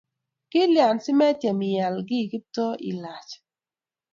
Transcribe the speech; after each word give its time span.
kilyan 0.51 0.97
si 1.03 1.11
maityem 1.19 1.59
ilach 1.69 2.01
kiKiptooo 2.07 2.73
ial 2.89 3.27